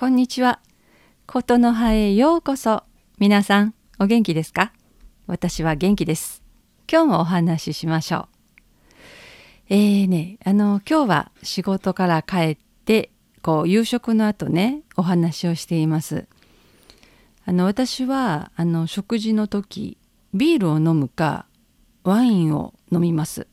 [0.00, 0.60] こんにちは。
[1.26, 2.84] ことの葉へようこそ。
[3.18, 4.72] 皆さん、お元気ですか？
[5.26, 6.42] 私は元気です。
[6.90, 8.28] 今日もお話ししましょう。
[9.68, 13.10] えーね、あの、今日は仕事から帰って、
[13.42, 16.26] こう、夕食の後ね、お話をしています。
[17.44, 19.98] あの、私は、あの、食事の時、
[20.32, 21.44] ビールを飲むか、
[22.04, 23.46] ワインを飲みます。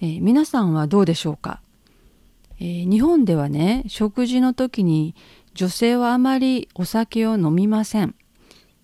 [0.00, 1.60] えー、皆さんはどうでしょうか？
[2.60, 5.14] えー、日本ではね食事の時に
[5.54, 8.14] 女性はあまりお酒を飲みません。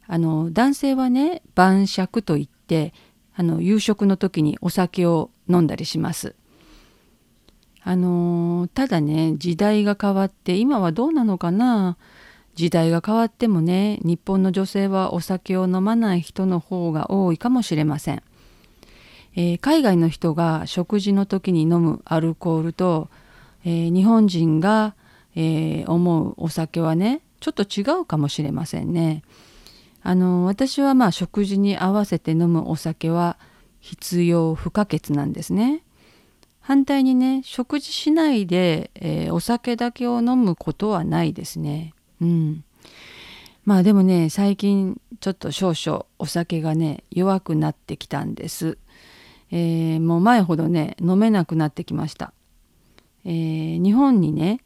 [0.06, 2.92] あの男性はね晩酌といって
[3.34, 6.34] あの夕食の時にお酒を飲んだりします。
[7.82, 11.96] あのただね時代が変わって今はどうなのかな。
[12.54, 18.22] 時代が変わってもね日本の女性はお酒を飲まない人の方が多いかもしれません、
[19.34, 23.08] えー、海外の人が食事の時に飲むアルコールと
[23.64, 24.94] えー、日本人が、
[25.36, 29.22] えー、思うお酒はねちょっと違うかもしれませんね。
[30.02, 33.38] あの私はまあ食事に合わせて飲むお酒は
[33.80, 35.82] 必要不可欠なんですね。
[36.60, 41.94] 反対にね食事しないで、えー、お酒だけを飲むことはないですね。
[42.20, 42.64] うん。
[43.64, 48.78] まあでもね最近ちょっと少々お酒がね弱くなってきたんです。
[49.50, 52.32] えー、もう前ほどね飲めなくなってきました。
[53.24, 54.60] えー、日本にね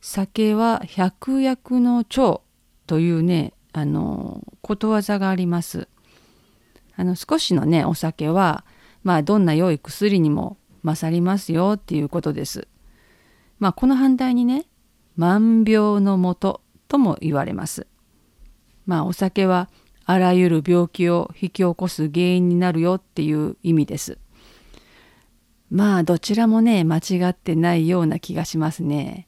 [0.00, 2.42] 酒は百薬の長
[2.86, 5.88] というねあのことわざがあります。
[6.96, 8.64] あの少しのねお酒は
[9.02, 12.68] まあどんな良い薬にも勝りますよっていうことです。
[13.58, 14.66] まあこの反対にね
[15.16, 17.86] 万病のもととも言われます。
[18.86, 19.68] まあお酒は
[20.04, 24.18] あらゆる病気を引き起こす原因になるよっていう意味です。
[25.70, 29.26] まあどちらもね間違ってないような気がしますね。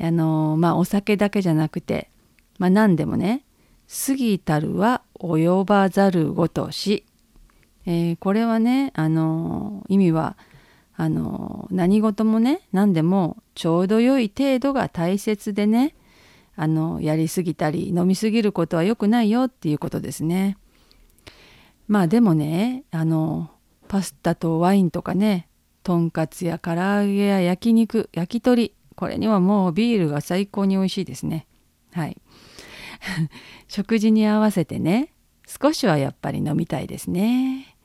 [0.00, 2.10] あのまあお酒だけじゃなくて
[2.58, 3.44] まあ何でもね
[4.06, 7.04] 過ぎたるは及ばざるごとし、
[7.86, 10.36] えー、これはねあの意味は
[10.96, 15.94] あの何事もね何でもちょうど良い程度が大切でね
[16.56, 20.56] あのやりすぎたり飲みすぎることは良くないよっていうことですね。
[21.88, 23.50] まあでもねあの
[23.88, 25.48] パスタとワインとかね
[25.82, 31.46] とんかつや唐揚げや焼肉焼き鳥これにはもうビールが最高に美味しいですね。
[31.92, 32.16] はい。
[33.68, 35.12] 食事に合わせてね
[35.46, 37.76] 少しはやっぱり飲みたいですね、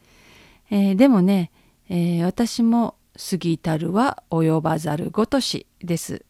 [0.70, 1.52] えー、でもね、
[1.90, 2.96] えー、私も
[3.30, 6.26] 過ぎたるは及ばざるごとしです、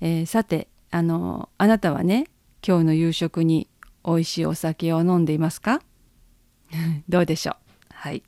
[0.00, 2.28] えー、さてあのあなたはね
[2.66, 3.68] 今日の夕食に
[4.04, 5.82] 美味しいお酒を飲んでいますか？
[7.08, 7.54] どうでしょう？
[7.90, 8.22] はい。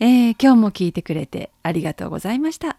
[0.00, 2.77] えー、今日も聞いてくれてありがとうございました。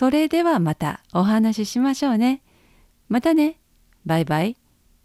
[0.00, 2.40] それではまたお話ししましょうね。
[3.10, 3.60] またね。
[4.06, 4.56] バイバイ。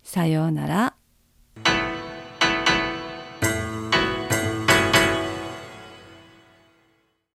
[0.04, 0.96] さようなら。